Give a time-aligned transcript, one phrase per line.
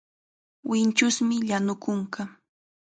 [0.69, 2.21] Winchusmi llanu kunka.